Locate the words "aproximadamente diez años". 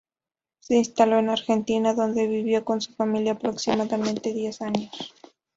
3.33-4.89